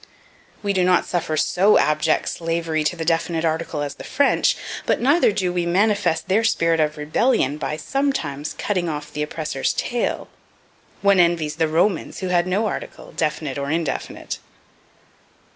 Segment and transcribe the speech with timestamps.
[0.63, 4.99] We do not suffer so abject slavery to the definite article as the French, but
[4.99, 10.27] neither do we manifest their spirit of rebellion by sometimes cutting off the oppressor's tail.
[11.03, 14.39] One envies the Romans, who had no article, definite or indefinite.